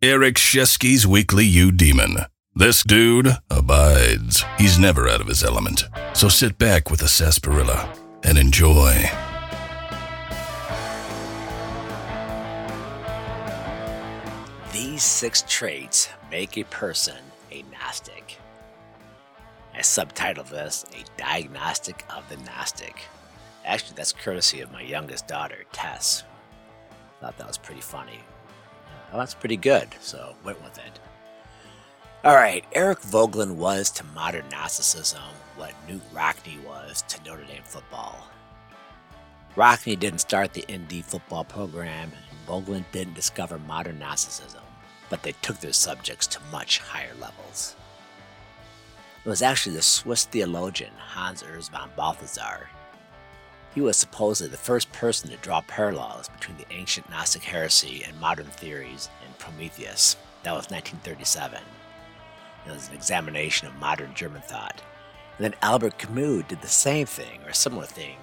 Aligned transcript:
Eric 0.00 0.36
Scheske's 0.36 1.08
Weekly 1.08 1.44
Eudemon. 1.44 2.28
This 2.54 2.84
dude 2.84 3.30
abides. 3.50 4.44
He's 4.56 4.78
never 4.78 5.08
out 5.08 5.20
of 5.20 5.26
his 5.26 5.42
element. 5.42 5.82
So 6.12 6.28
sit 6.28 6.56
back 6.56 6.88
with 6.88 7.02
a 7.02 7.08
sarsaparilla 7.08 7.92
and 8.22 8.38
enjoy. 8.38 9.10
These 14.72 15.02
six 15.02 15.42
traits 15.48 16.08
make 16.30 16.56
a 16.56 16.62
person 16.66 17.16
a 17.50 17.64
Gnostic. 17.72 18.38
I 19.74 19.80
subtitled 19.80 20.48
this 20.48 20.84
A 20.92 21.20
Diagnostic 21.20 22.04
of 22.16 22.22
the 22.28 22.36
Gnostic. 22.44 23.00
Actually, 23.64 23.96
that's 23.96 24.12
courtesy 24.12 24.60
of 24.60 24.70
my 24.70 24.82
youngest 24.82 25.26
daughter, 25.26 25.64
Tess. 25.72 26.22
Thought 27.20 27.36
that 27.38 27.48
was 27.48 27.58
pretty 27.58 27.80
funny. 27.80 28.20
Well, 29.10 29.20
that's 29.20 29.34
pretty 29.34 29.56
good, 29.56 29.88
so 30.00 30.34
went 30.44 30.62
with 30.62 30.78
it. 30.78 31.00
All 32.24 32.34
right, 32.34 32.64
Eric 32.72 33.00
Voegelin 33.00 33.56
was 33.56 33.90
to 33.92 34.04
modern 34.04 34.48
Gnosticism 34.50 35.22
what 35.56 35.72
Knute 35.86 36.00
Rockne 36.12 36.62
was 36.64 37.02
to 37.08 37.22
Notre 37.24 37.44
Dame 37.44 37.62
football. 37.64 38.28
Rockne 39.56 39.98
didn't 39.98 40.20
start 40.20 40.52
the 40.52 40.64
ND 40.70 41.04
football 41.04 41.44
program, 41.44 42.10
and 42.12 42.46
Voegelin 42.48 42.84
didn't 42.92 43.14
discover 43.14 43.58
modern 43.58 43.98
Gnosticism, 43.98 44.62
but 45.10 45.22
they 45.22 45.32
took 45.42 45.58
their 45.58 45.72
subjects 45.72 46.26
to 46.28 46.40
much 46.52 46.78
higher 46.78 47.14
levels. 47.20 47.76
It 49.24 49.28
was 49.28 49.42
actually 49.42 49.76
the 49.76 49.82
Swiss 49.82 50.24
theologian 50.24 50.92
Hans 50.96 51.42
Urs 51.42 51.70
von 51.70 51.90
Balthasar. 51.96 52.68
He 53.78 53.82
was 53.82 53.96
supposedly 53.96 54.50
the 54.50 54.56
first 54.56 54.90
person 54.90 55.30
to 55.30 55.36
draw 55.36 55.60
parallels 55.60 56.28
between 56.30 56.56
the 56.56 56.66
ancient 56.72 57.08
Gnostic 57.10 57.44
heresy 57.44 58.02
and 58.04 58.20
modern 58.20 58.46
theories 58.46 59.08
in 59.24 59.32
Prometheus. 59.38 60.16
That 60.42 60.50
was 60.50 60.68
1937. 60.68 61.60
It 62.66 62.72
was 62.72 62.88
an 62.88 62.96
examination 62.96 63.68
of 63.68 63.76
modern 63.76 64.12
German 64.14 64.42
thought. 64.42 64.82
And 65.36 65.44
then 65.44 65.54
Albert 65.62 65.96
Camus 65.96 66.42
did 66.48 66.60
the 66.60 66.66
same 66.66 67.06
thing, 67.06 67.40
or 67.44 67.50
a 67.50 67.54
similar 67.54 67.86
thing, 67.86 68.16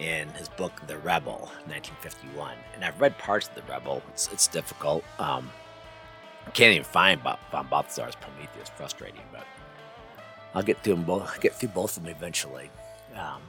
in 0.00 0.30
his 0.30 0.48
book 0.48 0.72
The 0.88 0.98
Rebel, 0.98 1.48
1951. 1.66 2.56
And 2.74 2.84
I've 2.84 3.00
read 3.00 3.16
parts 3.18 3.46
of 3.46 3.54
The 3.54 3.72
Rebel. 3.72 4.02
It's, 4.08 4.26
it's 4.32 4.48
difficult. 4.48 5.04
Um, 5.20 5.48
I 6.44 6.50
can't 6.50 6.72
even 6.72 6.82
find 6.82 7.20
von 7.20 7.68
Balthasar's 7.70 8.16
Prometheus. 8.16 8.68
Frustrating, 8.70 9.22
but 9.30 9.46
I'll 10.54 10.64
get 10.64 10.82
through 10.82 10.96
them 10.96 11.04
both. 11.04 11.40
Get 11.40 11.54
through 11.54 11.68
both 11.68 11.96
of 11.96 12.02
them 12.02 12.12
eventually. 12.12 12.68
Um, 13.14 13.42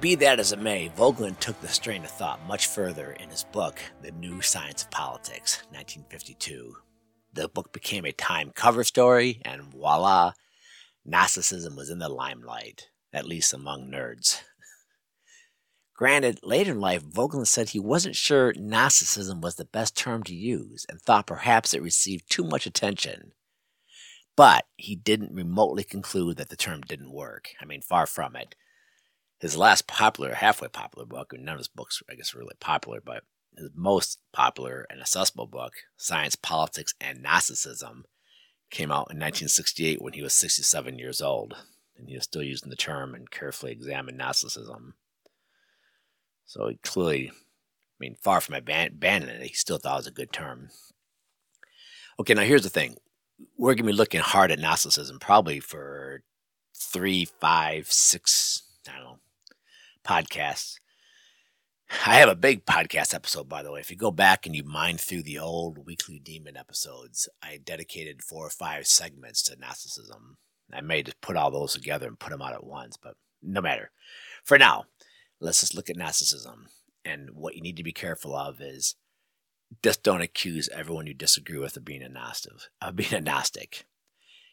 be 0.00 0.14
that 0.16 0.38
as 0.38 0.52
it 0.52 0.60
may, 0.60 0.88
Voegelin 0.90 1.38
took 1.40 1.60
the 1.60 1.68
strain 1.68 2.04
of 2.04 2.10
thought 2.10 2.46
much 2.46 2.66
further 2.66 3.12
in 3.12 3.30
his 3.30 3.44
book, 3.44 3.80
The 4.02 4.12
New 4.12 4.40
Science 4.42 4.84
of 4.84 4.90
Politics, 4.90 5.62
1952. 5.70 6.76
The 7.32 7.48
book 7.48 7.72
became 7.72 8.04
a 8.04 8.12
Time 8.12 8.52
cover 8.54 8.84
story, 8.84 9.42
and 9.44 9.62
voila, 9.62 10.32
Gnosticism 11.04 11.74
was 11.74 11.90
in 11.90 11.98
the 11.98 12.08
limelight, 12.08 12.88
at 13.12 13.26
least 13.26 13.52
among 13.52 13.90
nerds. 13.90 14.40
Granted, 15.96 16.38
later 16.44 16.72
in 16.72 16.80
life, 16.80 17.02
Voegelin 17.02 17.46
said 17.46 17.70
he 17.70 17.80
wasn't 17.80 18.14
sure 18.14 18.52
Gnosticism 18.56 19.40
was 19.40 19.56
the 19.56 19.64
best 19.64 19.96
term 19.96 20.22
to 20.24 20.34
use 20.34 20.86
and 20.88 21.00
thought 21.00 21.26
perhaps 21.26 21.74
it 21.74 21.82
received 21.82 22.30
too 22.30 22.44
much 22.44 22.66
attention. 22.66 23.32
But 24.36 24.66
he 24.76 24.94
didn't 24.94 25.34
remotely 25.34 25.82
conclude 25.82 26.36
that 26.36 26.50
the 26.50 26.56
term 26.56 26.82
didn't 26.82 27.10
work. 27.10 27.48
I 27.60 27.64
mean, 27.64 27.82
far 27.82 28.06
from 28.06 28.36
it. 28.36 28.54
His 29.40 29.56
last 29.56 29.86
popular, 29.86 30.34
halfway 30.34 30.68
popular 30.68 31.06
book, 31.06 31.32
none 31.38 31.54
of 31.54 31.58
his 31.58 31.68
books, 31.68 32.02
I 32.10 32.14
guess, 32.14 32.34
are 32.34 32.38
really 32.38 32.56
popular, 32.58 33.00
but 33.00 33.22
his 33.56 33.70
most 33.74 34.18
popular 34.32 34.86
and 34.90 35.00
accessible 35.00 35.46
book, 35.46 35.74
Science, 35.96 36.34
Politics, 36.36 36.94
and 37.00 37.22
Gnosticism, 37.22 38.04
came 38.70 38.90
out 38.90 39.10
in 39.10 39.18
1968 39.18 40.02
when 40.02 40.12
he 40.12 40.22
was 40.22 40.34
67 40.34 40.98
years 40.98 41.20
old. 41.20 41.56
And 41.96 42.08
he 42.08 42.14
was 42.14 42.24
still 42.24 42.42
using 42.42 42.70
the 42.70 42.76
term 42.76 43.14
and 43.14 43.30
carefully 43.30 43.72
examined 43.72 44.18
Gnosticism. 44.18 44.94
So 46.44 46.68
he 46.68 46.76
clearly, 46.82 47.30
I 47.30 47.34
mean, 47.98 48.16
far 48.20 48.40
from 48.40 48.54
abandoning 48.54 49.36
it, 49.36 49.46
he 49.46 49.54
still 49.54 49.78
thought 49.78 49.94
it 49.94 49.98
was 49.98 50.06
a 50.06 50.12
good 50.12 50.32
term. 50.32 50.70
Okay, 52.20 52.34
now 52.34 52.42
here's 52.42 52.62
the 52.62 52.70
thing. 52.70 52.96
We're 53.56 53.74
going 53.74 53.86
to 53.86 53.92
be 53.92 53.92
looking 53.92 54.20
hard 54.20 54.50
at 54.50 54.58
Gnosticism 54.58 55.18
probably 55.18 55.60
for 55.60 56.22
three, 56.74 57.24
five, 57.24 57.90
six, 57.90 58.62
I 58.88 58.96
don't 58.96 59.04
know, 59.04 59.18
podcasts. 60.08 60.76
I 62.06 62.16
have 62.16 62.28
a 62.28 62.36
big 62.36 62.64
podcast 62.64 63.14
episode, 63.14 63.48
by 63.48 63.62
the 63.62 63.70
way. 63.70 63.80
If 63.80 63.90
you 63.90 63.96
go 63.96 64.10
back 64.10 64.46
and 64.46 64.56
you 64.56 64.62
mine 64.62 64.96
through 64.96 65.22
the 65.22 65.38
old 65.38 65.86
Weekly 65.86 66.18
Demon 66.18 66.56
episodes, 66.56 67.28
I 67.42 67.58
dedicated 67.62 68.22
four 68.22 68.46
or 68.46 68.50
five 68.50 68.86
segments 68.86 69.42
to 69.44 69.56
Gnosticism. 69.58 70.38
I 70.72 70.80
may 70.80 71.02
just 71.02 71.20
put 71.20 71.36
all 71.36 71.50
those 71.50 71.74
together 71.74 72.06
and 72.06 72.18
put 72.18 72.30
them 72.30 72.42
out 72.42 72.54
at 72.54 72.64
once, 72.64 72.96
but 72.96 73.14
no 73.42 73.60
matter. 73.60 73.90
For 74.44 74.58
now, 74.58 74.84
let's 75.40 75.60
just 75.60 75.74
look 75.74 75.90
at 75.90 75.96
Gnosticism. 75.96 76.68
And 77.04 77.30
what 77.32 77.54
you 77.54 77.62
need 77.62 77.76
to 77.76 77.84
be 77.84 77.92
careful 77.92 78.34
of 78.34 78.60
is 78.60 78.96
just 79.82 80.02
don't 80.02 80.22
accuse 80.22 80.68
everyone 80.70 81.06
you 81.06 81.14
disagree 81.14 81.58
with 81.58 81.76
of 81.76 81.84
being 81.84 82.02
a 82.02 82.08
Gnostic. 82.08 82.52
Of 82.80 82.96
being 82.96 83.14
a 83.14 83.20
Gnostic. 83.20 83.84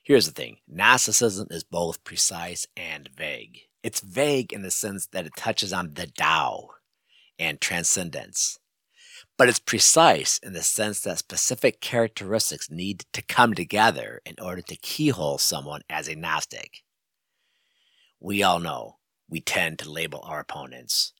Here's 0.04 0.26
the 0.26 0.34
thing 0.34 0.58
Gnosticism 0.68 1.48
is 1.50 1.64
both 1.64 2.04
precise 2.04 2.68
and 2.78 3.10
vague. 3.16 3.62
It's 3.86 4.00
vague 4.00 4.52
in 4.52 4.64
the 4.64 4.72
sense 4.72 5.06
that 5.12 5.28
it 5.28 5.36
touches 5.38 5.72
on 5.72 5.94
the 5.94 6.08
Tao 6.08 6.70
and 7.38 7.62
transcendence. 7.62 8.58
But 9.38 9.48
it's 9.48 9.60
precise 9.60 10.40
in 10.40 10.54
the 10.54 10.64
sense 10.64 11.02
that 11.02 11.20
specific 11.20 11.82
characteristics 11.82 12.72
need 12.72 13.06
to 13.14 13.22
come 13.22 13.54
together 13.54 14.22
in 14.26 14.38
order 14.42 14.64
to 14.64 14.76
keyhole 14.76 15.38
someone 15.38 15.82
as 15.88 16.08
a 16.08 16.16
Gnostic. 16.16 16.82
We 18.20 18.42
all 18.42 18.58
know 18.58 18.98
we 19.30 19.40
tend 19.40 19.78
to 19.80 19.92
label 19.92 20.22
our 20.24 20.40
opponents. 20.40 21.14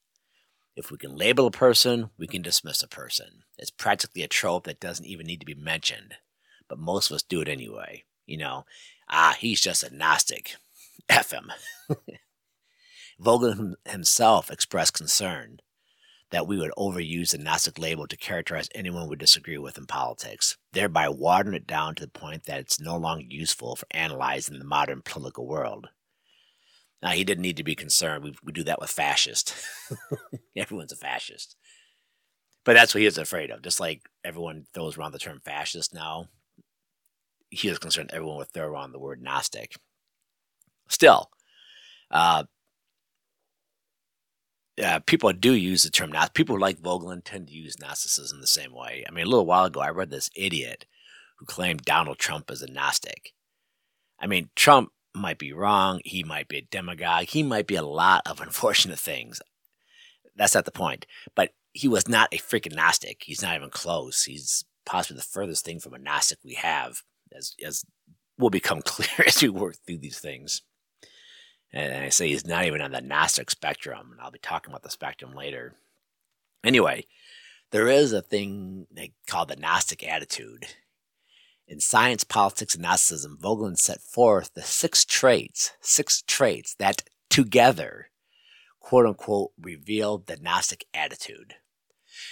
If 0.76 0.90
we 0.90 0.98
can 0.98 1.16
label 1.16 1.46
a 1.46 1.52
person, 1.52 2.10
we 2.18 2.26
can 2.26 2.42
dismiss 2.42 2.82
a 2.82 2.88
person. 2.88 3.44
It's 3.60 3.70
practically 3.70 4.24
a 4.24 4.28
trope 4.28 4.64
that 4.64 4.80
doesn't 4.80 5.06
even 5.06 5.28
need 5.28 5.42
to 5.42 5.46
be 5.46 5.54
mentioned, 5.54 6.16
but 6.68 6.80
most 6.80 7.12
of 7.12 7.16
us 7.16 7.22
do 7.22 7.42
it 7.42 7.48
anyway. 7.48 8.06
You 8.26 8.40
know, 8.40 8.66
ah, 9.08 9.36
he's 9.40 9.62
just 9.62 9.84
a 9.84 9.96
Gnostic. 9.96 10.56
F 11.10 11.30
him. 11.30 11.52
Voegelin 13.22 13.74
himself 13.86 14.52
expressed 14.52 14.94
concern 14.94 15.60
that 16.32 16.48
we 16.48 16.58
would 16.58 16.72
overuse 16.78 17.32
the 17.32 17.38
Gnostic 17.38 17.80
label 17.80 18.08
to 18.08 18.18
characterize 18.18 18.68
anyone 18.76 19.08
we 19.08 19.16
disagree 19.16 19.58
with 19.58 19.78
in 19.78 19.86
politics, 19.86 20.58
thereby 20.74 21.08
watering 21.08 21.56
it 21.56 21.68
down 21.68 21.96
to 21.96 22.04
the 22.04 22.12
point 22.12 22.46
that 22.46 22.60
it's 22.60 22.80
no 22.80 22.98
longer 22.98 23.24
useful 23.28 23.76
for 23.76 23.86
analyzing 23.92 24.60
the 24.60 24.66
modern 24.66 25.02
political 25.04 25.48
world. 25.48 25.90
Now, 27.02 27.12
he 27.12 27.24
didn't 27.24 27.44
need 27.44 27.58
to 27.58 27.64
be 27.64 27.76
concerned. 27.76 28.24
We, 28.24 28.36
we 28.44 28.52
do 28.52 28.64
that 28.64 28.82
with 28.82 28.90
fascist. 28.90 29.54
Everyone's 30.56 30.92
a 30.92 30.98
fascist. 30.98 31.56
But 32.64 32.74
that's 32.74 32.96
what 32.96 33.00
he 33.00 33.06
was 33.06 33.20
afraid 33.20 33.52
of. 33.52 33.62
Just 33.62 33.80
like 33.80 34.02
everyone 34.24 34.66
throws 34.74 34.98
around 34.98 35.12
the 35.12 35.20
term 35.20 35.40
fascist 35.46 35.94
now, 35.94 36.30
he 37.50 37.70
was 37.70 37.78
concerned 37.78 38.10
everyone 38.12 38.38
would 38.38 38.50
throw 38.52 38.68
around 38.68 38.92
the 38.92 39.00
word 39.00 39.22
Gnostic. 39.22 39.76
Still, 40.90 41.30
uh, 42.10 42.44
uh, 44.84 45.00
people 45.06 45.32
do 45.34 45.54
use 45.54 45.84
the 45.84 45.90
term 45.90 46.12
Gnostic. 46.12 46.34
People 46.34 46.60
like 46.60 46.82
Voegelin 46.82 47.24
tend 47.24 47.48
to 47.48 47.54
use 47.54 47.80
Gnosticism 47.80 48.42
the 48.42 48.48
same 48.48 48.74
way. 48.74 49.06
I 49.08 49.12
mean, 49.12 49.26
a 49.26 49.30
little 49.30 49.46
while 49.46 49.66
ago, 49.66 49.80
I 49.80 49.90
read 49.90 50.10
this 50.10 50.30
idiot 50.36 50.86
who 51.38 51.46
claimed 51.46 51.84
Donald 51.84 52.18
Trump 52.18 52.52
is 52.52 52.62
a 52.62 52.72
Gnostic. 52.72 53.34
I 54.20 54.28
mean, 54.28 54.50
Trump 54.56 54.92
might 55.14 55.38
be 55.38 55.54
wrong. 55.54 56.02
He 56.04 56.24
might 56.24 56.48
be 56.48 56.58
a 56.58 56.68
demagogue. 56.70 57.28
He 57.28 57.44
might 57.44 57.68
be 57.68 57.76
a 57.76 57.84
lot 57.84 58.24
of 58.26 58.42
unfortunate 58.42 59.00
things. 59.00 59.42
That's 60.36 60.56
not 60.56 60.66
the 60.66 60.72
point. 60.72 61.06
But 61.36 61.52
he 61.72 61.88
was 61.88 62.08
not 62.08 62.34
a 62.34 62.38
freaking 62.38 62.76
Gnostic. 62.76 63.24
He's 63.26 63.42
not 63.42 63.56
even 63.56 63.70
close. 63.70 64.24
He's 64.24 64.66
possibly 64.86 65.18
the 65.18 65.24
furthest 65.24 65.66
thing 65.66 65.80
from 65.80 65.94
a 65.94 66.00
Gnostic 66.00 66.40
we 66.44 66.54
have, 66.56 67.02
as, 67.36 67.56
as 67.66 67.86
will 68.38 68.50
become 68.50 68.82
clear 68.86 69.26
as 69.26 69.42
we 69.42 69.50
work 69.50 69.76
through 69.86 70.00
these 70.00 70.20
things. 70.20 70.62
And 71.76 71.94
I 71.94 72.08
say 72.08 72.30
he's 72.30 72.48
not 72.48 72.64
even 72.66 72.82
on 72.82 72.94
the 72.94 73.02
Gnostic 73.02 73.52
spectrum, 73.52 74.14
and 74.14 74.22
I'll 74.22 74.32
be 74.32 74.40
talking 74.40 74.72
about 74.72 74.84
the 74.84 74.90
spectrum 74.90 75.34
later. 75.36 75.76
Anyway, 76.64 77.06
there 77.72 77.90
is 77.90 78.14
a 78.14 78.22
thing 78.22 78.88
they 78.90 79.12
call 79.28 79.46
the 79.46 79.58
Gnostic 79.58 80.02
attitude. 80.08 80.68
In 81.68 81.82
Science, 81.82 82.24
Politics, 82.24 82.76
and 82.76 82.84
Gnosticism, 82.84 83.38
Voegelin 83.42 83.78
set 83.78 84.00
forth 84.00 84.54
the 84.54 84.62
six 84.62 85.04
traits, 85.04 85.74
six 85.82 86.22
traits 86.22 86.76
that 86.76 87.04
together, 87.30 88.10
quote 88.80 89.06
unquote, 89.06 89.52
reveal 89.60 90.20
the 90.20 90.38
Gnostic 90.38 90.86
attitude. 90.94 91.56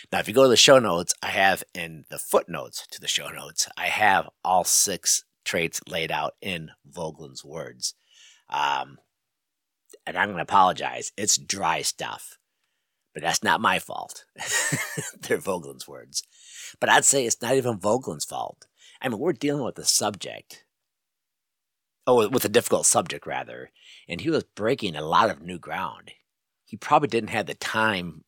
Now, 0.09 0.19
if 0.19 0.29
you 0.29 0.33
go 0.33 0.43
to 0.43 0.49
the 0.49 0.55
show 0.55 0.79
notes, 0.79 1.13
I 1.21 1.31
have 1.31 1.65
in 1.73 2.05
the 2.09 2.19
footnotes 2.19 2.87
to 2.91 3.01
the 3.01 3.09
show 3.09 3.27
notes, 3.27 3.67
I 3.75 3.87
have 3.87 4.29
all 4.45 4.63
six 4.63 5.25
traits 5.43 5.81
laid 5.89 6.13
out 6.13 6.35
in 6.41 6.71
Voegelin's 6.89 7.43
words. 7.43 7.95
Um, 8.49 8.99
and 10.05 10.17
I'm 10.17 10.29
going 10.29 10.37
to 10.37 10.43
apologize. 10.43 11.11
It's 11.17 11.37
dry 11.37 11.81
stuff. 11.81 12.37
But 13.13 13.23
that's 13.23 13.43
not 13.43 13.61
my 13.61 13.79
fault. 13.79 14.25
They're 15.21 15.37
Voegelin's 15.37 15.87
words. 15.87 16.23
But 16.79 16.89
I'd 16.89 17.05
say 17.05 17.25
it's 17.25 17.41
not 17.41 17.55
even 17.55 17.77
Voegelin's 17.77 18.25
fault. 18.25 18.65
I 19.01 19.09
mean, 19.09 19.19
we're 19.19 19.33
dealing 19.33 19.63
with 19.63 19.77
a 19.77 19.85
subject. 19.85 20.63
Oh, 22.07 22.27
with 22.27 22.43
a 22.43 22.49
difficult 22.49 22.85
subject, 22.85 23.27
rather. 23.27 23.71
And 24.09 24.21
he 24.21 24.29
was 24.29 24.43
breaking 24.43 24.95
a 24.95 25.05
lot 25.05 25.29
of 25.29 25.41
new 25.41 25.59
ground. 25.59 26.11
He 26.65 26.75
probably 26.75 27.07
didn't 27.07 27.29
have 27.29 27.45
the 27.45 27.53
time 27.53 28.23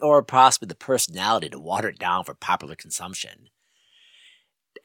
or 0.00 0.22
possibly 0.22 0.66
the 0.66 0.74
personality 0.74 1.48
to 1.48 1.58
water 1.58 1.88
it 1.88 1.98
down 1.98 2.24
for 2.24 2.34
popular 2.34 2.74
consumption. 2.74 3.48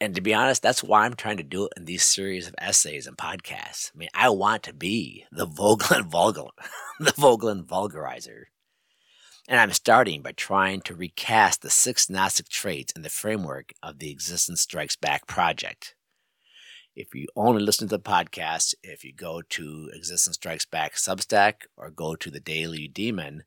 And 0.00 0.14
to 0.14 0.20
be 0.20 0.34
honest, 0.34 0.62
that's 0.62 0.82
why 0.82 1.04
I'm 1.04 1.14
trying 1.14 1.36
to 1.38 1.42
do 1.42 1.66
it 1.66 1.72
in 1.76 1.84
these 1.84 2.04
series 2.04 2.46
of 2.48 2.54
essays 2.58 3.06
and 3.06 3.16
podcasts. 3.16 3.90
I 3.94 3.98
mean, 3.98 4.08
I 4.14 4.28
want 4.30 4.62
to 4.64 4.72
be 4.72 5.24
the 5.30 5.46
Voegelin 5.46 6.06
Vulgar, 6.06 6.50
the 7.00 7.12
Voegelin 7.12 7.64
vulgarizer. 7.64 8.44
And 9.46 9.60
I'm 9.60 9.72
starting 9.72 10.22
by 10.22 10.32
trying 10.32 10.80
to 10.82 10.94
recast 10.94 11.60
the 11.60 11.70
six 11.70 12.08
Gnostic 12.08 12.48
traits 12.48 12.92
in 12.96 13.02
the 13.02 13.10
framework 13.10 13.72
of 13.82 13.98
the 13.98 14.10
Existence 14.10 14.62
Strikes 14.62 14.96
Back 14.96 15.26
project. 15.26 15.94
If 16.96 17.14
you 17.14 17.26
only 17.36 17.62
listen 17.62 17.88
to 17.88 17.96
the 17.96 18.02
podcast, 18.02 18.74
if 18.82 19.04
you 19.04 19.12
go 19.12 19.42
to 19.42 19.90
Existence 19.92 20.36
Strikes 20.36 20.64
Back 20.64 20.94
Substack 20.94 21.54
or 21.76 21.90
go 21.90 22.14
to 22.14 22.30
the 22.30 22.40
Daily 22.40 22.88
Demon, 22.88 23.42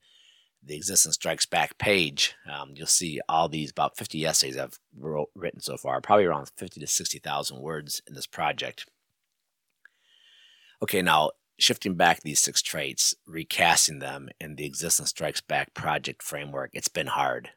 the 0.67 0.75
Existence 0.75 1.15
Strikes 1.15 1.45
Back 1.45 1.77
page, 1.77 2.35
um, 2.51 2.73
you'll 2.75 2.87
see 2.87 3.19
all 3.27 3.49
these 3.49 3.71
about 3.71 3.97
50 3.97 4.25
essays 4.25 4.57
I've 4.57 4.79
wrote, 4.97 5.29
written 5.35 5.61
so 5.61 5.77
far, 5.77 6.01
probably 6.01 6.25
around 6.25 6.51
50 6.57 6.79
to 6.79 6.87
60,000 6.87 7.59
words 7.59 8.01
in 8.07 8.13
this 8.13 8.27
project. 8.27 8.85
Okay, 10.81 11.01
now 11.01 11.31
shifting 11.59 11.95
back 11.95 12.21
these 12.21 12.39
six 12.39 12.61
traits, 12.61 13.15
recasting 13.25 13.99
them 13.99 14.29
in 14.39 14.55
the 14.55 14.65
Existence 14.65 15.09
Strikes 15.09 15.41
Back 15.41 15.73
project 15.73 16.21
framework, 16.21 16.71
it's 16.73 16.87
been 16.87 17.07
hard. 17.07 17.51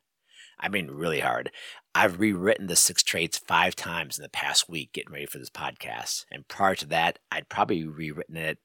I 0.58 0.68
mean, 0.68 0.90
really 0.90 1.20
hard. 1.20 1.50
I've 1.94 2.20
rewritten 2.20 2.66
the 2.66 2.76
six 2.76 3.02
traits 3.02 3.38
five 3.38 3.74
times 3.74 4.18
in 4.18 4.22
the 4.22 4.28
past 4.28 4.68
week 4.68 4.92
getting 4.92 5.12
ready 5.12 5.26
for 5.26 5.38
this 5.38 5.50
podcast. 5.50 6.26
And 6.30 6.46
prior 6.48 6.74
to 6.76 6.86
that, 6.86 7.18
I'd 7.32 7.48
probably 7.48 7.86
rewritten 7.86 8.36
it 8.36 8.58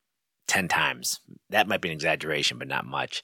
10 0.47 0.67
times. 0.67 1.21
That 1.49 1.67
might 1.67 1.81
be 1.81 1.89
an 1.89 1.93
exaggeration, 1.93 2.59
but 2.59 2.67
not 2.67 2.85
much 2.85 3.23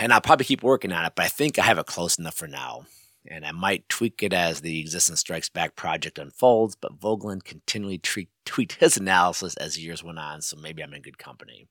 and 0.00 0.12
I'll 0.12 0.20
probably 0.20 0.44
keep 0.44 0.62
working 0.62 0.92
on 0.92 1.04
it, 1.04 1.12
but 1.14 1.24
I 1.24 1.28
think 1.28 1.58
I 1.58 1.62
have 1.62 1.78
it 1.78 1.86
close 1.86 2.18
enough 2.18 2.34
for 2.34 2.48
now. 2.48 2.86
And 3.28 3.44
I 3.44 3.52
might 3.52 3.88
tweak 3.88 4.22
it 4.22 4.32
as 4.32 4.60
the 4.60 4.78
Existence 4.78 5.20
Strikes 5.20 5.48
Back 5.48 5.74
project 5.74 6.18
unfolds, 6.18 6.76
but 6.76 7.00
Voegelin 7.00 7.42
continually 7.42 7.98
tre- 7.98 8.28
tweaked 8.44 8.74
his 8.74 8.96
analysis 8.96 9.56
as 9.56 9.82
years 9.82 10.04
went 10.04 10.18
on, 10.18 10.42
so 10.42 10.56
maybe 10.56 10.82
I'm 10.82 10.94
in 10.94 11.02
good 11.02 11.18
company. 11.18 11.66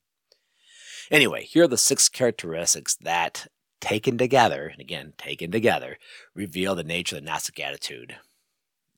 Anyway, 1.10 1.44
here 1.44 1.64
are 1.64 1.68
the 1.68 1.78
six 1.78 2.08
characteristics 2.08 2.96
that, 2.96 3.46
taken 3.80 4.18
together, 4.18 4.66
and 4.66 4.80
again, 4.80 5.14
taken 5.16 5.50
together, 5.50 5.96
reveal 6.34 6.74
the 6.74 6.84
nature 6.84 7.16
of 7.16 7.22
the 7.22 7.26
Gnostic 7.26 7.58
attitude. 7.60 8.16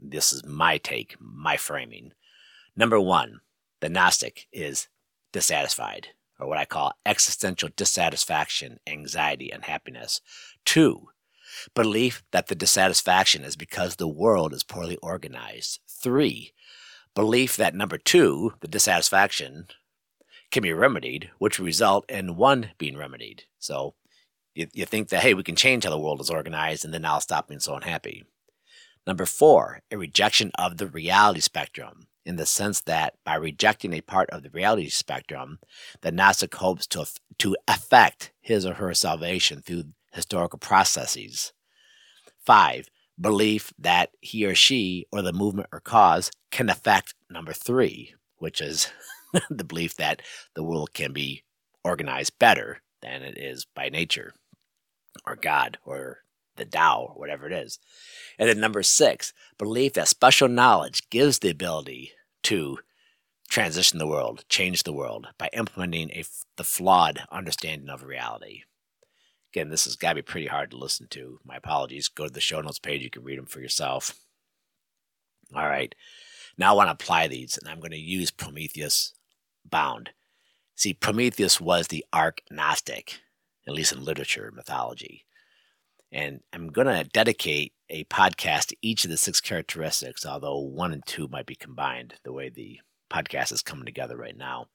This 0.00 0.32
is 0.32 0.44
my 0.44 0.78
take, 0.78 1.16
my 1.20 1.56
framing. 1.56 2.12
Number 2.76 3.00
one, 3.00 3.40
the 3.80 3.88
Gnostic 3.88 4.46
is 4.52 4.88
dissatisfied 5.32 6.08
or 6.38 6.46
what 6.46 6.58
I 6.58 6.64
call 6.64 6.93
existential 7.05 7.70
dissatisfaction, 7.76 8.79
anxiety, 8.87 9.52
and 9.52 9.64
happiness. 9.64 10.20
Two, 10.64 11.08
belief 11.75 12.23
that 12.32 12.46
the 12.46 12.55
dissatisfaction 12.55 13.43
is 13.43 13.56
because 13.56 13.96
the 13.96 14.08
world 14.08 14.52
is 14.52 14.62
poorly 14.62 14.96
organized. 15.02 15.81
Three, 15.88 16.52
belief 17.14 17.56
that 17.56 17.75
number 17.75 17.99
two, 17.99 18.55
the 18.61 18.69
dissatisfaction, 18.69 19.67
can 20.50 20.62
be 20.62 20.73
remedied, 20.73 21.31
which 21.38 21.58
result 21.58 22.08
in 22.08 22.37
one 22.37 22.70
being 22.79 22.96
remedied. 22.96 23.44
So 23.58 23.94
you, 24.55 24.67
you 24.73 24.87
think 24.87 25.08
that, 25.11 25.23
hey, 25.23 25.35
we 25.35 25.43
can 25.43 25.56
change 25.56 25.85
how 25.85 25.90
the 25.90 25.99
world 25.99 26.20
is 26.20 26.31
organized 26.31 26.85
and 26.85 26.94
then 26.94 27.05
I'll 27.05 27.20
stop 27.20 27.49
being 27.49 27.61
so 27.61 27.75
unhappy. 27.75 28.25
Number 29.06 29.26
four, 29.26 29.81
a 29.90 29.96
rejection 29.96 30.50
of 30.58 30.76
the 30.76 30.87
reality 30.87 31.40
spectrum 31.40 32.08
in 32.28 32.36
the 32.36 32.44
sense 32.44 32.82
that 32.82 33.14
by 33.25 33.34
rejecting 33.34 33.94
a 33.94 34.02
part 34.02 34.28
of 34.28 34.42
the 34.42 34.50
reality 34.50 34.90
spectrum, 34.90 35.58
the 36.02 36.12
Gnostic 36.12 36.54
hopes 36.54 36.86
to, 36.88 37.06
to 37.38 37.56
affect 37.66 38.32
his 38.38 38.66
or 38.66 38.75
her 38.75 38.92
salvation 38.92 39.62
through 39.62 39.84
historical 40.12 40.58
processes. 40.58 41.54
Five, 42.44 42.90
belief 43.19 43.72
that 43.78 44.10
he 44.20 44.44
or 44.44 44.54
she 44.54 45.06
or 45.10 45.22
the 45.22 45.32
movement 45.32 45.69
or 45.72 45.80
cause 45.80 46.30
can 46.50 46.69
affect 46.69 47.14
number 47.30 47.54
three, 47.54 48.14
which 48.36 48.60
is 48.60 48.92
the 49.50 49.64
belief 49.64 49.96
that 49.96 50.20
the 50.54 50.62
world 50.62 50.92
can 50.92 51.14
be 51.14 51.44
organized 51.82 52.38
better 52.38 52.82
than 53.00 53.22
it 53.22 53.38
is 53.38 53.64
by 53.75 53.88
nature 53.88 54.34
or 55.26 55.34
God 55.34 55.78
or 55.82 56.19
the 56.56 56.66
Tao 56.66 57.14
or 57.14 57.19
whatever 57.19 57.46
it 57.46 57.54
is. 57.54 57.78
And 58.38 58.50
then 58.50 58.60
number 58.60 58.82
six, 58.82 59.32
belief 59.56 59.94
that 59.94 60.08
special 60.08 60.48
knowledge 60.48 61.08
gives 61.08 61.38
the 61.38 61.48
ability 61.48 62.12
to 62.49 62.79
transition 63.50 63.99
the 63.99 64.06
world, 64.06 64.43
change 64.49 64.83
the 64.83 64.93
world 64.93 65.27
by 65.37 65.50
implementing 65.53 66.11
a, 66.12 66.25
the 66.56 66.65
flawed 66.65 67.23
understanding 67.31 67.91
of 67.91 68.03
reality. 68.03 68.62
Again, 69.53 69.69
this 69.69 69.85
has 69.85 69.97
got 69.97 70.11
to 70.11 70.15
be 70.17 70.23
pretty 70.23 70.47
hard 70.47 70.71
to 70.71 70.79
listen 70.79 71.09
to. 71.11 71.41
My 71.45 71.56
apologies. 71.56 72.09
Go 72.09 72.27
to 72.27 72.33
the 72.33 72.41
show 72.41 72.62
notes 72.62 72.79
page. 72.79 73.03
You 73.03 73.11
can 73.11 73.23
read 73.23 73.39
them 73.39 73.45
for 73.45 73.61
yourself. 73.61 74.15
All 75.55 75.69
right. 75.69 75.95
Now 76.56 76.73
I 76.73 76.77
want 76.77 76.89
to 76.89 76.93
apply 76.93 77.29
these, 77.29 77.59
and 77.59 77.69
I'm 77.69 77.81
going 77.81 77.91
to 77.91 77.99
use 77.99 78.31
Prometheus 78.31 79.12
bound. 79.69 80.11
See, 80.75 80.95
Prometheus 80.95 81.61
was 81.61 81.89
the 81.89 82.05
arch 82.15 82.39
Gnostic, 82.50 83.21
at 83.67 83.75
least 83.75 83.93
in 83.93 84.05
literature 84.05 84.47
and 84.47 84.56
mythology. 84.56 85.27
And 86.10 86.40
I'm 86.52 86.69
going 86.69 86.87
to 86.87 87.05
dedicate 87.05 87.72
a 87.90 88.05
podcast 88.05 88.66
to 88.69 88.76
each 88.82 89.05
of 89.05 89.10
the 89.10 89.16
six 89.16 89.40
characteristics, 89.40 90.25
although 90.25 90.58
one 90.58 90.93
and 90.93 91.05
two 91.06 91.28
might 91.28 91.46
be 91.46 91.55
combined 91.55 92.14
the 92.25 92.32
way 92.32 92.49
the 92.49 92.81
podcast 93.10 93.52
is 93.52 93.62
coming 93.62 93.84
together 93.84 94.16
right 94.16 94.37
now. 94.37 94.66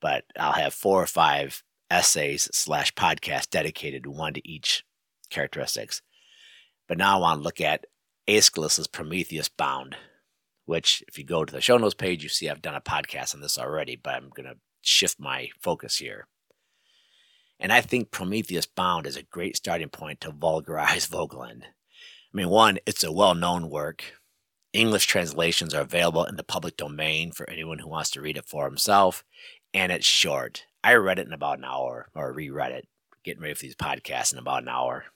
But 0.00 0.24
I'll 0.38 0.52
have 0.52 0.74
four 0.74 1.02
or 1.02 1.06
five 1.06 1.62
essays 1.90 2.48
slash 2.52 2.92
podcasts 2.94 3.48
dedicated 3.48 4.06
one 4.06 4.34
to 4.34 4.48
each 4.48 4.84
characteristics. 5.30 6.02
But 6.88 6.98
now 6.98 7.16
I 7.16 7.20
want 7.20 7.40
to 7.40 7.44
look 7.44 7.60
at 7.60 7.86
Aeschylus's 8.28 8.88
Prometheus 8.88 9.48
Bound, 9.48 9.96
which 10.64 11.02
if 11.08 11.18
you 11.18 11.24
go 11.24 11.44
to 11.44 11.52
the 11.52 11.60
show 11.60 11.76
notes 11.76 11.94
page, 11.94 12.22
you 12.22 12.28
see 12.28 12.48
I've 12.48 12.62
done 12.62 12.74
a 12.74 12.80
podcast 12.80 13.34
on 13.34 13.40
this 13.40 13.58
already, 13.58 13.96
but 13.96 14.14
I'm 14.14 14.30
going 14.30 14.48
to 14.48 14.56
shift 14.82 15.18
my 15.18 15.48
focus 15.60 15.98
here. 15.98 16.26
And 17.64 17.72
I 17.72 17.80
think 17.80 18.10
Prometheus 18.10 18.66
Bound 18.66 19.06
is 19.06 19.16
a 19.16 19.22
great 19.22 19.56
starting 19.56 19.88
point 19.88 20.20
to 20.20 20.30
vulgarize 20.30 21.08
Voegelin. 21.10 21.62
I 21.62 21.66
mean, 22.34 22.50
one, 22.50 22.78
it's 22.84 23.02
a 23.02 23.10
well 23.10 23.34
known 23.34 23.70
work. 23.70 24.04
English 24.74 25.06
translations 25.06 25.72
are 25.72 25.80
available 25.80 26.26
in 26.26 26.36
the 26.36 26.44
public 26.44 26.76
domain 26.76 27.32
for 27.32 27.48
anyone 27.48 27.78
who 27.78 27.88
wants 27.88 28.10
to 28.10 28.20
read 28.20 28.36
it 28.36 28.44
for 28.44 28.66
himself, 28.66 29.24
and 29.72 29.90
it's 29.90 30.04
short. 30.04 30.66
I 30.82 30.92
read 30.96 31.18
it 31.18 31.26
in 31.26 31.32
about 31.32 31.56
an 31.56 31.64
hour, 31.64 32.10
or 32.14 32.34
reread 32.34 32.70
it, 32.70 32.86
getting 33.24 33.40
ready 33.40 33.54
for 33.54 33.62
these 33.62 33.76
podcasts 33.76 34.34
in 34.34 34.38
about 34.38 34.64
an 34.64 34.68
hour. 34.68 35.06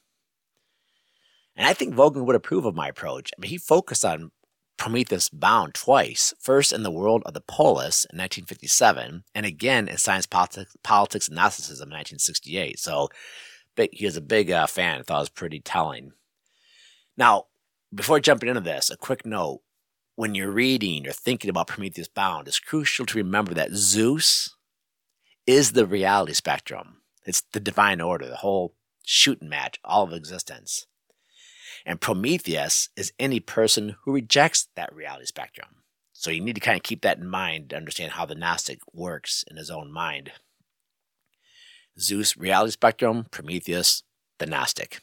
And 1.55 1.67
I 1.67 1.75
think 1.75 1.95
Voegelin 1.95 2.25
would 2.25 2.37
approve 2.37 2.65
of 2.65 2.75
my 2.75 2.89
approach. 2.89 3.31
I 3.37 3.43
mean, 3.43 3.51
he 3.51 3.59
focused 3.59 4.07
on 4.07 4.31
Prometheus 4.79 5.29
Bound 5.29 5.75
twice, 5.75 6.33
first 6.39 6.73
in 6.73 6.85
the 6.85 6.91
world 6.91 7.23
of 7.27 7.35
the 7.35 7.41
polis 7.41 8.07
in 8.07 8.17
1957, 8.17 9.25
and 9.35 9.47
again 9.47 9.89
in 9.89 9.99
Science, 9.99 10.27
Politics, 10.27 10.77
Politics 10.83 11.29
and 11.29 11.37
Gnosticism 11.37 11.89
in 11.89 11.97
1968. 11.97 12.79
So 12.79 13.09
he 13.93 14.07
was 14.07 14.17
a 14.17 14.23
big 14.23 14.51
uh, 14.51 14.67
fan. 14.67 15.01
I 15.01 15.03
thought 15.03 15.17
it 15.17 15.21
was 15.21 15.29
pretty 15.29 15.61
telling. 15.61 16.13
Now, 17.17 17.47
before 17.95 18.21
jumping 18.21 18.49
into 18.49 18.61
this, 18.61 18.91
a 18.91 18.97
quick 18.97 19.27
note. 19.27 19.61
When 20.15 20.35
you're 20.35 20.51
reading 20.51 21.07
or 21.07 21.13
thinking 21.13 21.49
about 21.49 21.69
Prometheus 21.69 22.09
Bound, 22.09 22.49
it's 22.49 22.59
crucial 22.59 23.07
to 23.07 23.19
remember 23.19 23.55
that 23.55 23.71
Zeus 23.73 24.57
is 25.47 25.73
the 25.73 25.87
reality 25.87 26.33
spectrum. 26.33 27.03
It's 27.25 27.43
the 27.53 27.61
divine 27.61 28.01
order, 28.01 28.27
the 28.27 28.37
whole 28.37 28.75
shooting 29.05 29.49
match, 29.49 29.79
all 29.85 30.03
of 30.03 30.13
existence. 30.13 30.87
And 31.89 32.03
Prometheus 32.03 32.91
is 32.97 33.15
any 33.19 33.41
person 33.41 33.97
who 34.03 34.13
rejects 34.13 34.69
that 34.77 34.95
reality 34.95 35.25
spectrum. 35.25 35.69
So 36.13 36.31
you 36.31 36.43
need 36.43 36.57
to 36.57 36.61
kind 36.61 36.77
of 36.77 36.83
keep 36.83 37.01
that 37.01 37.17
in 37.17 37.27
mind 37.27 37.71
to 37.71 37.79
understand 37.79 38.13
how 38.13 38.27
the 38.27 38.35
Gnostic 38.35 38.81
works 38.93 39.43
in 39.51 39.57
his 39.57 39.71
own 39.71 39.91
mind. 39.91 40.33
Zeus, 41.99 42.37
reality 42.37 42.73
spectrum, 42.73 43.25
Prometheus, 43.31 44.03
the 44.39 44.45
Gnostic. 44.45 45.01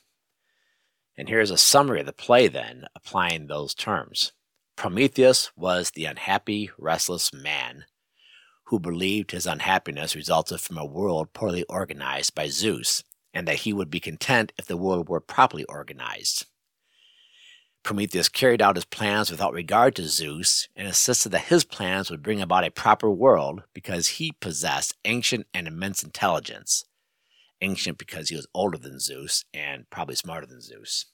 And 1.18 1.27
here's 1.27 1.50
a 1.50 1.58
summary 1.58 2.01
of 2.01 2.06
the 2.06 2.13
play 2.13 2.48
then, 2.48 2.86
applying 2.96 3.48
those 3.48 3.74
terms. 3.74 4.34
Prometheus 4.75 5.50
was 5.58 5.89
the 5.89 6.06
unhappy, 6.06 6.70
restless 6.77 7.34
man 7.34 7.86
who 8.65 8.80
believed 8.80 9.32
his 9.32 9.48
unhappiness 9.48 10.15
resulted 10.15 10.62
from 10.62 10.77
a 10.77 10.86
world 10.86 11.34
poorly 11.34 11.63
organized 11.63 12.36
by 12.36 12.48
Zeus, 12.48 13.04
and 13.34 13.48
that 13.48 13.62
he 13.62 13.74
would 13.74 13.89
be 13.89 14.00
content 14.00 14.54
if 14.60 14.65
the 14.65 14.77
world 14.77 15.10
were 15.10 15.20
properly 15.20 15.63
organized. 15.65 16.46
Prometheus 17.86 18.30
carried 18.30 18.63
out 18.63 18.77
his 18.77 18.86
plans 18.86 19.30
without 19.30 19.54
regard 19.54 19.96
to 19.96 20.08
Zeus 20.08 20.68
and 20.75 20.88
insisted 20.88 21.30
that 21.30 21.46
his 21.46 21.63
plans 21.63 22.10
would 22.10 22.24
bring 22.24 22.42
about 22.42 22.63
a 22.63 22.72
proper 22.72 23.12
world 23.12 23.62
because 23.75 24.08
he 24.08 24.32
possessed 24.32 24.96
ancient 25.06 25.46
and 25.54 25.68
immense 25.68 26.01
intelligence. 26.01 26.84
ancient 27.62 28.00
because 28.00 28.30
he 28.30 28.36
was 28.36 28.48
older 28.56 28.77
than 28.77 29.00
Zeus 29.00 29.46
and 29.54 29.88
probably 29.92 30.15
smarter 30.15 30.48
than 30.48 30.62
Zeus. 30.62 31.06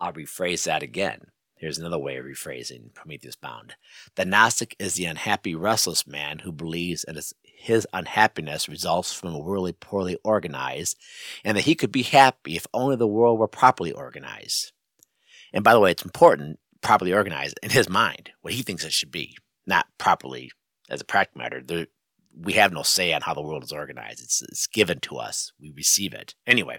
I'll 0.00 0.12
rephrase 0.12 0.64
that 0.64 0.82
again. 0.82 1.20
Here's 1.54 1.78
another 1.78 1.98
way 1.98 2.16
of 2.16 2.24
rephrasing 2.24 2.92
Prometheus 2.92 3.36
Bound. 3.36 3.76
The 4.16 4.24
Gnostic 4.24 4.74
is 4.80 4.94
the 4.94 5.04
unhappy, 5.04 5.54
restless 5.54 6.04
man 6.04 6.40
who 6.40 6.50
believes 6.50 7.04
that 7.06 7.32
his 7.44 7.86
unhappiness 7.92 8.68
results 8.68 9.12
from 9.12 9.34
a 9.34 9.38
world 9.38 9.78
poorly 9.78 10.18
organized, 10.24 10.96
and 11.44 11.56
that 11.56 11.64
he 11.64 11.76
could 11.76 11.92
be 11.92 12.02
happy 12.02 12.56
if 12.56 12.66
only 12.74 12.96
the 12.96 13.06
world 13.06 13.38
were 13.38 13.48
properly 13.48 13.92
organized. 13.92 14.72
And 15.52 15.64
by 15.64 15.72
the 15.72 15.80
way, 15.80 15.90
it's 15.90 16.04
important, 16.04 16.58
properly 16.80 17.12
organized 17.12 17.58
in 17.62 17.70
his 17.70 17.88
mind, 17.88 18.30
what 18.40 18.54
he 18.54 18.62
thinks 18.62 18.84
it 18.84 18.92
should 18.92 19.10
be, 19.10 19.36
not 19.66 19.86
properly 19.98 20.50
as 20.88 21.00
a 21.00 21.04
practical 21.04 21.42
matter. 21.42 21.62
There, 21.62 21.86
we 22.38 22.54
have 22.54 22.72
no 22.72 22.82
say 22.82 23.12
on 23.12 23.22
how 23.22 23.34
the 23.34 23.42
world 23.42 23.64
is 23.64 23.72
organized. 23.72 24.22
It's, 24.22 24.42
it's 24.42 24.66
given 24.66 25.00
to 25.00 25.16
us. 25.16 25.52
We 25.60 25.72
receive 25.74 26.12
it. 26.14 26.34
Anyway, 26.46 26.78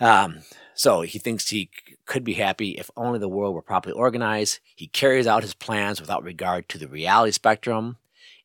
um, 0.00 0.40
so 0.74 1.00
he 1.00 1.18
thinks 1.18 1.48
he 1.48 1.70
could 2.06 2.24
be 2.24 2.34
happy 2.34 2.72
if 2.72 2.90
only 2.96 3.18
the 3.18 3.28
world 3.28 3.54
were 3.54 3.62
properly 3.62 3.94
organized. 3.94 4.60
He 4.76 4.86
carries 4.86 5.26
out 5.26 5.42
his 5.42 5.54
plans 5.54 6.00
without 6.00 6.22
regard 6.22 6.68
to 6.68 6.78
the 6.78 6.88
reality 6.88 7.32
spectrum 7.32 7.96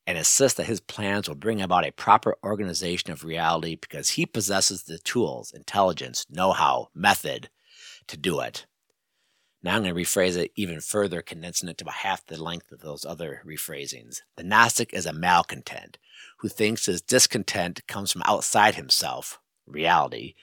and 0.06 0.18
insists 0.18 0.58
that 0.58 0.66
his 0.66 0.82
plans 0.82 1.28
will 1.28 1.36
bring 1.36 1.62
about 1.62 1.86
a 1.86 1.92
proper 1.92 2.36
organization 2.44 3.12
of 3.12 3.24
reality 3.24 3.76
because 3.76 4.12
he 4.12 4.26
possesses 4.26 4.84
the 4.84 4.98
tools, 5.00 5.52
intelligence, 5.52 6.26
know 6.30 6.52
how, 6.52 6.90
method 6.94 7.50
to 8.08 8.18
do 8.18 8.40
it. 8.40 8.66
Now 9.64 9.78
I'm 9.78 9.84
going 9.84 9.96
to 9.96 10.02
rephrase 10.02 10.36
it 10.36 10.52
even 10.56 10.82
further, 10.82 11.22
condensing 11.22 11.70
it 11.70 11.78
to 11.78 11.86
about 11.86 11.96
half 11.96 12.26
the 12.26 12.42
length 12.42 12.74
of 12.74 12.82
those 12.82 13.06
other 13.06 13.42
rephrasings. 13.46 14.22
The 14.36 14.44
Gnostic 14.44 14.94
is 14.94 15.06
a 15.06 15.14
malcontent 15.14 15.98
who 16.40 16.50
thinks 16.50 16.86
his 16.86 17.02
discontent 17.02 17.88
comes 17.88 18.12
from 18.12 18.24
outside 18.26 18.76
himself, 18.76 19.40
reality, 19.66 20.36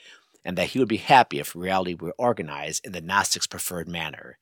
and 0.42 0.56
that 0.56 0.68
he 0.68 0.78
would 0.78 0.88
be 0.88 0.96
happy 0.96 1.38
if 1.38 1.54
reality 1.54 1.94
were 1.94 2.14
organized 2.16 2.86
in 2.86 2.92
the 2.92 3.02
Gnostic's 3.02 3.46
preferred 3.46 3.88
manner. 3.88 4.38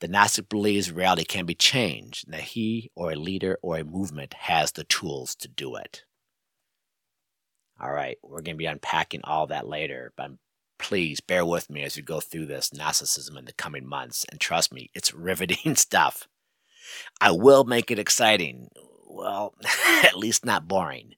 The 0.00 0.08
Gnostic 0.08 0.48
believes 0.48 0.90
reality 0.90 1.24
can 1.24 1.44
be 1.44 1.54
changed, 1.54 2.26
and 2.26 2.32
that 2.32 2.40
he 2.40 2.90
or 2.94 3.12
a 3.12 3.16
leader 3.16 3.58
or 3.60 3.76
a 3.76 3.84
movement 3.84 4.32
has 4.34 4.72
the 4.72 4.84
tools 4.84 5.34
to 5.36 5.48
do 5.48 5.76
it. 5.76 6.04
All 7.78 7.92
right, 7.92 8.16
we're 8.22 8.40
going 8.40 8.56
to 8.56 8.58
be 8.58 8.66
unpacking 8.66 9.20
all 9.24 9.48
that 9.48 9.68
later, 9.68 10.12
but 10.16 10.30
please 10.84 11.18
bear 11.18 11.46
with 11.46 11.70
me 11.70 11.82
as 11.82 11.96
we 11.96 12.02
go 12.02 12.20
through 12.20 12.44
this 12.44 12.70
Gnosticism 12.70 13.38
in 13.38 13.46
the 13.46 13.54
coming 13.54 13.88
months. 13.88 14.26
And 14.30 14.38
trust 14.38 14.70
me, 14.70 14.90
it's 14.92 15.14
riveting 15.14 15.76
stuff. 15.76 16.28
I 17.22 17.30
will 17.30 17.64
make 17.64 17.90
it 17.90 17.98
exciting. 17.98 18.68
Well, 19.08 19.54
at 20.04 20.18
least 20.18 20.44
not 20.44 20.68
boring. 20.68 21.14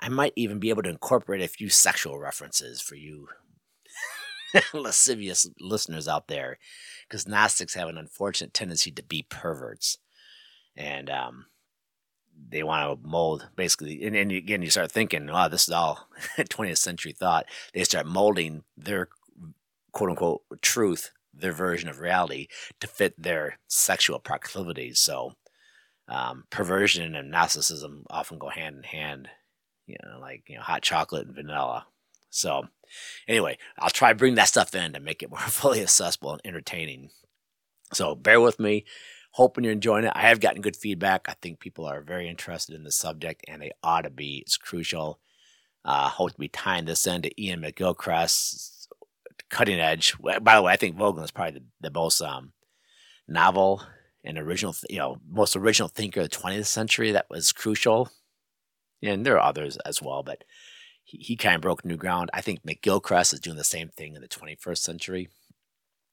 I 0.00 0.08
might 0.08 0.32
even 0.36 0.58
be 0.58 0.70
able 0.70 0.84
to 0.84 0.88
incorporate 0.88 1.42
a 1.42 1.48
few 1.48 1.68
sexual 1.68 2.18
references 2.18 2.80
for 2.80 2.94
you 2.94 3.28
lascivious 4.72 5.46
listeners 5.60 6.08
out 6.08 6.28
there, 6.28 6.58
because 7.06 7.28
Gnostics 7.28 7.74
have 7.74 7.90
an 7.90 7.98
unfortunate 7.98 8.54
tendency 8.54 8.90
to 8.92 9.02
be 9.02 9.26
perverts. 9.28 9.98
And 10.74 11.10
um, 11.10 11.44
they 12.50 12.62
want 12.62 13.02
to 13.02 13.08
mold 13.08 13.48
basically 13.56 14.04
and, 14.04 14.16
and, 14.16 14.30
again 14.32 14.62
you 14.62 14.70
start 14.70 14.90
thinking 14.90 15.28
oh 15.30 15.48
this 15.48 15.68
is 15.68 15.74
all 15.74 16.08
20th 16.38 16.78
century 16.78 17.12
thought. 17.12 17.46
They 17.74 17.84
start 17.84 18.06
molding 18.06 18.64
their 18.76 19.08
quote 19.92 20.10
unquote 20.10 20.42
truth 20.62 21.10
their 21.34 21.52
version 21.52 21.88
of 21.88 22.00
reality 22.00 22.48
to 22.80 22.86
fit 22.86 23.14
their 23.16 23.58
sexual 23.68 24.18
proclivities. 24.18 24.98
So 24.98 25.34
um, 26.08 26.44
perversion 26.50 27.14
and 27.14 27.32
narcissism 27.32 28.02
often 28.10 28.38
go 28.38 28.48
hand 28.48 28.76
in 28.78 28.82
hand 28.82 29.28
you 29.86 29.96
know 30.04 30.18
like 30.18 30.44
you 30.48 30.56
know 30.56 30.62
hot 30.62 30.82
chocolate 30.82 31.26
and 31.26 31.34
vanilla. 31.34 31.86
So 32.30 32.64
anyway 33.26 33.58
i'll 33.78 33.90
try 33.90 34.10
to 34.10 34.18
bring 34.18 34.34
that 34.36 34.48
stuff 34.48 34.74
in 34.74 34.92
to 34.92 35.00
make 35.00 35.22
it 35.22 35.30
more 35.30 35.38
fully 35.40 35.80
accessible 35.80 36.32
and 36.32 36.40
entertaining. 36.44 37.10
So 37.92 38.14
bear 38.14 38.40
with 38.40 38.60
me 38.60 38.84
hoping 39.30 39.64
you're 39.64 39.72
enjoying 39.72 40.04
it. 40.04 40.12
I 40.14 40.22
have 40.22 40.40
gotten 40.40 40.62
good 40.62 40.76
feedback. 40.76 41.26
I 41.28 41.34
think 41.40 41.60
people 41.60 41.86
are 41.86 42.00
very 42.00 42.28
interested 42.28 42.74
in 42.74 42.84
the 42.84 42.92
subject, 42.92 43.44
and 43.48 43.62
they 43.62 43.72
ought 43.82 44.02
to 44.02 44.10
be. 44.10 44.42
It's 44.44 44.56
crucial. 44.56 45.20
Uh, 45.84 46.08
hope 46.08 46.32
to 46.32 46.38
be 46.38 46.48
tying 46.48 46.84
this 46.84 47.06
into 47.06 47.30
Iain 47.40 47.62
McGilchrist's 47.62 48.88
Cutting 49.48 49.80
Edge. 49.80 50.14
By 50.20 50.56
the 50.56 50.62
way, 50.62 50.72
I 50.72 50.76
think 50.76 50.96
Vogel 50.96 51.22
is 51.22 51.30
probably 51.30 51.60
the, 51.60 51.88
the 51.88 51.90
most 51.90 52.20
um, 52.20 52.52
novel 53.26 53.82
and 54.24 54.38
original, 54.38 54.74
you 54.90 54.98
know, 54.98 55.18
most 55.30 55.56
original 55.56 55.88
thinker 55.88 56.20
of 56.20 56.30
the 56.30 56.36
20th 56.36 56.66
century 56.66 57.12
that 57.12 57.30
was 57.30 57.52
crucial. 57.52 58.10
And 59.02 59.24
there 59.24 59.36
are 59.36 59.48
others 59.48 59.76
as 59.78 60.02
well, 60.02 60.22
but 60.22 60.44
he, 61.04 61.18
he 61.18 61.36
kind 61.36 61.54
of 61.54 61.62
broke 61.62 61.84
new 61.84 61.96
ground. 61.96 62.30
I 62.34 62.40
think 62.40 62.62
McGilchrist 62.64 63.32
is 63.32 63.40
doing 63.40 63.56
the 63.56 63.64
same 63.64 63.88
thing 63.88 64.14
in 64.14 64.20
the 64.20 64.28
21st 64.28 64.78
century. 64.78 65.28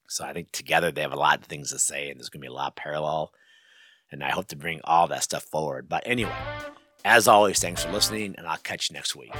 So 0.07 0.25
I 0.25 0.33
think 0.33 0.51
together 0.51 0.91
they 0.91 1.01
have 1.01 1.13
a 1.13 1.17
lot 1.17 1.39
of 1.39 1.45
things 1.45 1.71
to 1.71 1.79
say, 1.79 2.09
and 2.09 2.19
there's 2.19 2.29
going 2.29 2.41
to 2.41 2.45
be 2.45 2.51
a 2.51 2.53
lot 2.53 2.69
of 2.69 2.75
parallel. 2.75 3.31
And 4.12 4.24
I 4.24 4.31
hope 4.31 4.47
to 4.50 4.55
bring 4.55 4.81
all 4.83 5.07
that 5.07 5.24
stuff 5.24 5.43
forward. 5.43 5.89
But 5.89 6.03
anyway, 6.05 6.35
as 7.03 7.27
always, 7.27 7.59
thanks 7.59 7.83
for 7.83 7.91
listening, 7.91 8.35
and 8.38 8.47
I'll 8.47 8.57
catch 8.57 8.89
you 8.89 8.93
next 8.93 9.15
week. 9.15 9.33